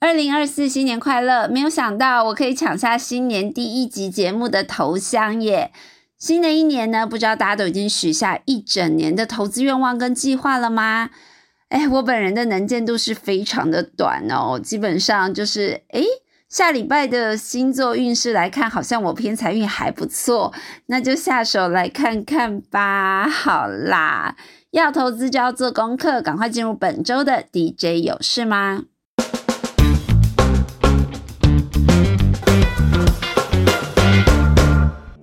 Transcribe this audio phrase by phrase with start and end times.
[0.00, 1.46] 二零二四新年快乐！
[1.46, 5.72] 没有想到我可以抢下新年第一集节目的头香耶！
[6.16, 11.10] 新的一年呢，不知道大家都已经许下一整年的投资愿望跟计划了吗？
[11.68, 16.02] 哎，我本人的能见度是非常的短哦，基本上就是哎，
[16.48, 20.54] 下礼拜的星座运势来看，好像我偏财运还不错，
[20.86, 23.28] 那就下手来看看吧。
[23.28, 24.34] 好啦，
[24.70, 28.84] 要投资就要做功课，赶快进入本周的 DJ 有事吗？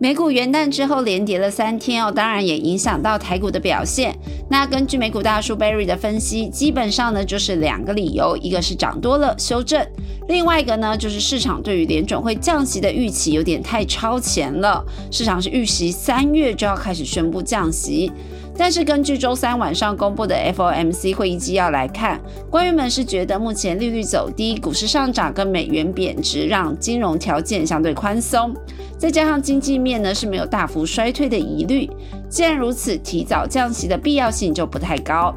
[0.08, 4.18] 美股元旦之后连跌了三天哦，当然也影响到台股的表现。
[4.50, 9.86] 那根据美股大叔 Barry 的分析，基本上呢就是两个理由，一个是涨多了修正，
[10.30, 14.82] 另外一个呢就是市场对于联准会降息的预期有点太超前了，
[15.12, 18.10] 市场是预期三月就要开始宣布降息。
[18.58, 28.54] 但是根据周三晚上公布的 FOMC 会议纪要来看，官员们是觉得目前利率走低、股市上涨跟美元贬值，让金融条件相对宽松，
[28.98, 31.88] 再加上经济面呢是没有大幅衰退的疑虑。
[32.28, 35.34] 既然如此，提早降息的必要性就不太高。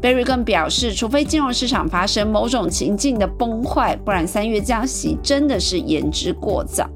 [0.00, 6.88] Berry 更表示，除非金融市场发生某种情境的崩坏，不然三月降息真的是言之过早。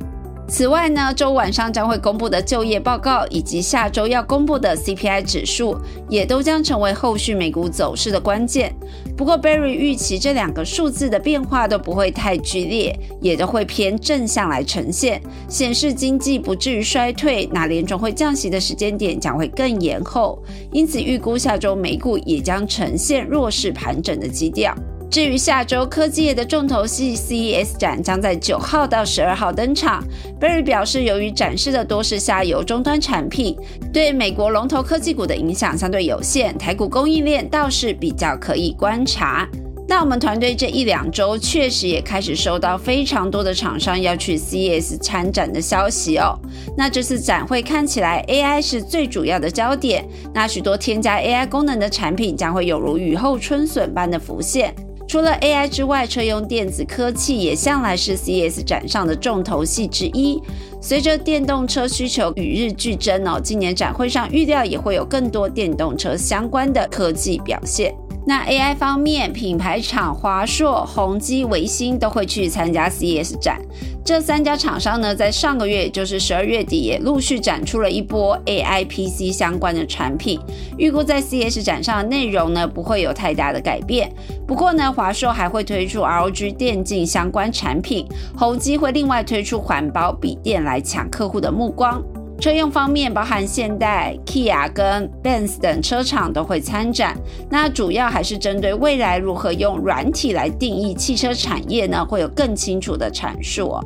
[0.46, 5.76] 此外呢，周晚上将会公布的就业报告，以及下周要公布的 CPI 指数，
[6.08, 8.72] 也都将成为后续美股走势的关键。
[9.16, 17.48] 不过，Barry 预期这两个数字的变化都不会太剧烈，也都会偏正向来呈现，显示经济不至于衰退。
[17.50, 20.40] 那联总会降息的时间点将会更延后，
[20.72, 24.74] 因此预估下周美股也将呈现弱势盘整的基调。
[25.14, 30.02] 至于下周科技业的重头戏 CES 展将在九号到十二号登场
[30.40, 33.56] ，Berry 表示，由于展示的多是下游终端产品，
[33.92, 39.48] 对美国龙头科技股的影响相对有限，台股供应链倒是比较可以观察。
[39.86, 46.36] 那我们团队这一两周确实也开始收到非常多的厂商要去 CES 参展的消息哦。
[46.76, 54.74] 那这次展会看起来 AI 是最主要的焦点，那许多添加 AI 功能的产品将会有如雨后春笋般的浮现。
[55.06, 60.40] 除了 AI 之外，车用电子科技也向来是 CES 展上的重头戏之一。
[60.80, 67.94] 随着电动车需求与日俱增哦，今年展会上预料也会有更多电动车相关的科技表现。
[68.26, 73.60] 那 AI 方面，品牌厂华硕、宏基、维新都会去参加 CS 展。
[74.02, 80.40] 这三家厂商呢，在上个月，就是十二月底，也陆续展出了一波 AI PC 相关的产品。
[80.78, 84.10] 预估在 CS 展上的内容呢，不会有太大的改变。
[84.46, 92.02] 不过呢，华硕还会推出 ROG 电竞相关产品，宏基会另外推出环保笔电来抢客户的目光。
[92.44, 97.16] 车用方面，包含现代、Kia 跟 Benz 等车厂都会参展。
[97.48, 103.84] 那主要还是针对未来如何用软体来定义汽车产业呢，会有更清楚的阐述哦。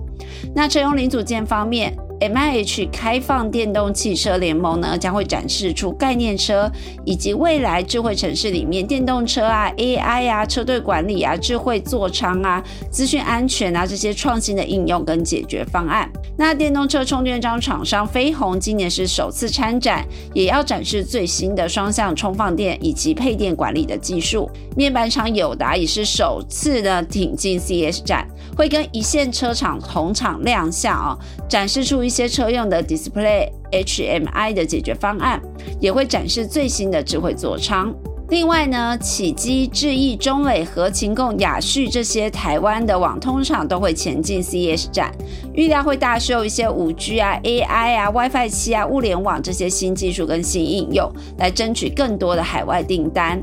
[0.56, 1.96] 那车用零组件方面。
[2.20, 6.68] M I H 开放电动汽车联盟呢，将会展示出概念车
[7.04, 12.60] 以及未来智慧城市里面电动车啊、A I 啊、车队管理啊、智慧座舱啊、
[12.90, 16.07] 资讯安全啊这些创新的应用跟解决方案。
[16.38, 24.48] 那电动车充电桩厂商飞鸿今年是首次参展，也要展示最新的双向充放电以及配电管理的技术。
[24.76, 28.24] 面板厂友达也是首次的挺进 C S 展，
[28.56, 31.98] 会跟一线车厂同场亮相啊，展示出。
[31.98, 35.42] 一些车用的 Display HMI 的解决方案，
[35.80, 37.92] 也会展示最新的智慧座舱。
[38.30, 45.10] 另外呢，启基、智毅、中磊和勤共、雅旭这些台湾的网通厂都会前进 CES 展，
[45.54, 53.42] 预料会大秀一些五 G 啊、AI 啊、WiFi 七啊、物联网这些新技术跟新应用，来争取更多的海外订单。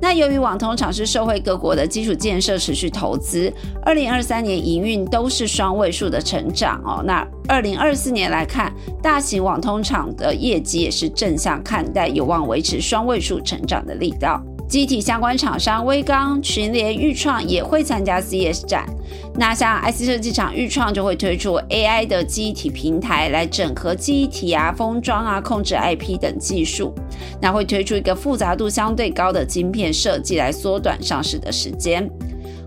[0.00, 3.52] 那由于网通厂是社会各国的基础建设持续投资，
[3.84, 7.00] 二零二三年营运都是双位数的成长哦。
[7.06, 8.72] 那二零二四年来看，
[9.02, 14.42] 大型网通厂的业绩也是正向看待，有望维持双位数成长的力道。
[14.66, 18.86] 机体相关厂商威刚、群联、豫创也会参加 C S 展。
[19.34, 26.94] 那像 IC 设计厂豫创就会推出 AI 的记忆体平台，来整合记忆体啊、封装啊、控制 IP 等技术。
[27.42, 32.10] 那会推出一个复杂度相对高的晶片设计，来缩短上市的时间。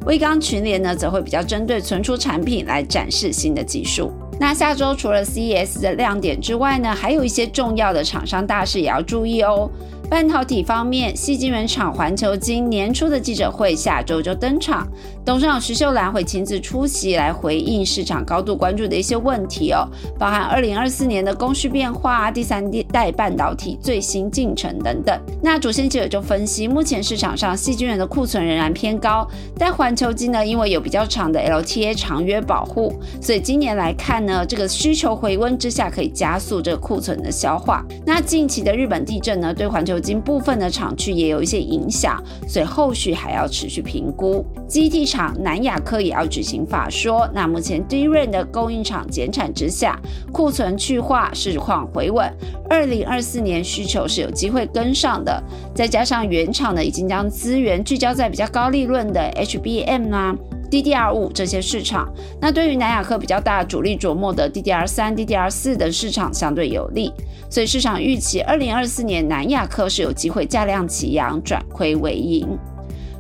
[0.06, 4.14] 威刚群联呢，则会比较针对存储产品来展示新的技术。
[4.40, 9.70] 那下周除了 CES 的亮点之外呢，还有一些重要的厂商大事也要注意哦。
[10.10, 14.88] 半导体方面，细晶原厂环球金年初的记者会下周就登场，
[15.28, 19.86] 董事长徐秀兰会亲自出席来回应市场高度关注的一些问题哦，
[20.18, 22.64] 包含二零二四年的供需变化、第三
[22.94, 25.20] 代半导体最新进程等等。
[25.44, 29.28] 那主线记者就分析，目前市场上细菌人的库存仍然偏高，
[29.58, 37.84] 但环球金呢，因为有比较长的 LTA 长约保护，所以今年来看呢，这个需求回温之下，可以加速这个库存的消化。
[38.06, 44.46] 那近期的日本地震呢，对环球金部分的厂区也有一些影响，所以后续还要持续评估。
[44.70, 47.30] 基地厂南亚科也要举行法说。
[47.34, 50.00] 那目前低润的供应厂减产之下，
[50.32, 52.32] 库存去化，市况回稳。
[52.70, 55.42] 二零二四年需求是有机会跟上的。
[55.74, 60.36] 再加上原厂呢，已经将资源聚焦在比较高利润的 HBM 啊、
[60.70, 62.12] DDR 五这些市场。
[62.42, 67.14] 那对于南亚科比较大主力琢磨的 DDR 三、DDR 四的市场相对有利。
[67.50, 72.46] 所以市场预期二零二四年南亚科是有机会价量齐扬，转亏为盈。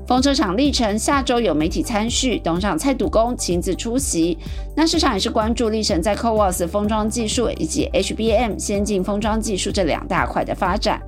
[0.07, 4.37] 风车厂历程下周有媒体参叙，董事长蔡笃公亲自出席。
[4.73, 11.01] 那市场也是关注历程在 CoWoS 封装技术以及 HBM 先进封装技术这两大块的发展。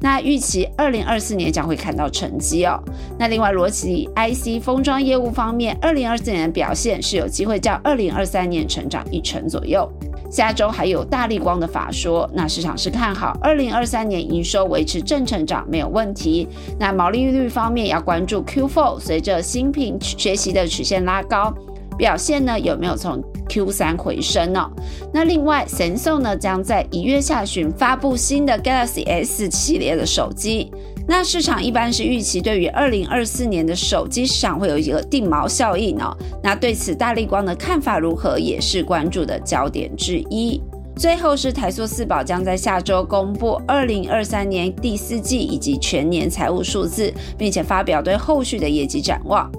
[0.00, 2.82] 那预期二零二四年将会看到成绩哦。
[3.18, 9.86] 那另外罗奇 IC 封装业务方面，二零二四年的表现是有机会较二零二三年成长一成左右。
[10.30, 16.46] 下周还有大力光的法说，那市场是看好二零二三年营收维持正成长没有问题。
[16.78, 21.52] 那毛利率方面要关注 Q4，随着新品学习的曲线拉高，
[21.96, 24.70] 表现呢有没有从 Q 三回升呢？
[25.12, 30.70] 那另外神兽呢将在一月下旬发布新的 Galaxy S 系列的手机。
[31.08, 36.14] 那市场一般是预期对于二零二四年的手机市场会有一个定毛效应哦。
[36.42, 40.60] 那对此大力光的看法如何，也是关注的焦点之一。
[40.94, 49.50] 最后是台塑四宝将在下周公布二零二三年第四季以及全年财务数字，并且发表对后续的业绩展望。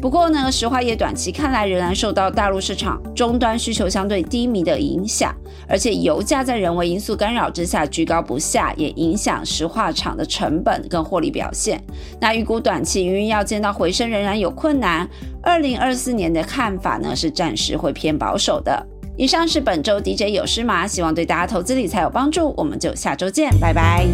[0.00, 5.34] 不过呢，石化业短期看来仍然受到大陆市场终端需求相对低迷的影响，
[5.68, 11.82] 而且油价在人为因素干扰之下居高不下，也影响石化厂的成本跟获利表现。
[12.20, 15.08] 那预估短期营运要见到回升仍然有困难。
[15.42, 18.86] 二零二四年的看法呢是暂时会偏保守的。
[19.16, 22.54] 以上是本周 DJ 有诗马，希望对大家投资理财有帮助。
[22.56, 24.06] 我们就下周见，拜拜。